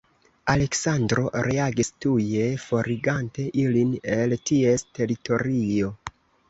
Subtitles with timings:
[0.53, 5.97] Aleksandro reagis tuje, forigante ilin el ties teritorio.